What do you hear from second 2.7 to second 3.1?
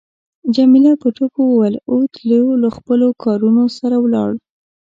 خپلو